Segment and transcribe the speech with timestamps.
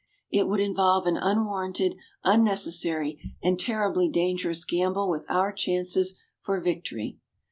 [0.31, 7.19] It would involve an unwarranted, unnecessary and terribly dangerous gamble with our chances for victory.